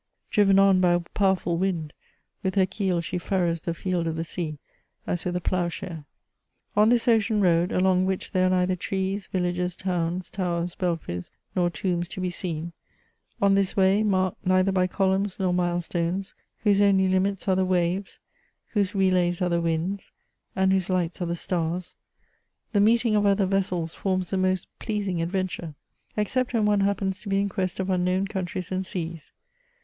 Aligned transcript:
Driven 0.31 0.57
on 0.57 0.81
by 0.81 0.93
a 0.93 0.99
powerfiil 0.99 1.59
wind, 1.59 1.93
with 2.41 2.55
ber 2.55 2.65
keel 2.65 3.01
she 3.01 3.19
fiirrows 3.19 3.61
the 3.61 3.75
field 3.75 4.07
of 4.07 4.15
the 4.15 4.23
sea, 4.23 4.57
as 5.05 5.23
with 5.25 5.35
a 5.35 5.39
ploughshare. 5.41 6.05
On 6.75 6.89
this 6.89 7.07
ocean 7.07 7.39
ioad, 7.39 7.67
alons^ 7.67 8.05
which 8.05 8.31
there 8.31 8.47
are 8.47 8.49
neither 8.49 8.75
trees, 8.75 9.27
villages, 9.27 9.75
towns, 9.75 10.31
towers, 10.31 10.73
belfhes, 10.73 11.29
nor 11.55 11.69
tombs 11.69 12.07
to 12.07 12.19
be 12.19 12.31
seen; 12.31 12.73
on 13.39 13.53
tbis 13.53 13.75
way, 13.75 14.01
marked 14.01 14.43
neither 14.43 14.71
by 14.71 14.87
columns 14.87 15.37
nor 15.37 15.53
milestones^— 15.53 16.33
whose 16.63 16.81
only 16.81 17.07
Hmits 17.07 17.47
are 17.47 17.55
the 17.55 17.63
waves— 17.63 18.17
whose 18.73 18.95
relays 18.95 19.39
are 19.39 19.49
the 19.49 19.61
winds— 19.61 20.11
and 20.55 20.73
whose 20.73 20.89
lights 20.89 21.21
are 21.21 21.27
the 21.27 21.35
stars— 21.35 21.95
the 22.73 22.81
meeting 22.81 23.15
<» 23.15 23.15
other 23.23 23.45
vessels 23.45 23.93
forms 23.93 24.31
the 24.31 24.37
most 24.37 24.67
pleasing 24.79 25.21
adventure, 25.21 25.75
except 26.17 26.55
when 26.55 26.65
one 26.65 26.79
happens 26.79 27.19
to 27.19 27.29
be 27.29 27.39
in 27.39 27.49
quest 27.49 27.79
of 27.79 27.85
nnknown 27.85 28.27
countries 28.27 28.71
and 28.71 28.83
seas. 28.83 29.31